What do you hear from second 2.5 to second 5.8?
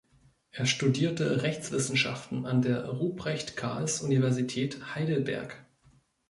der Ruprecht-Karls-Universität Heidelberg.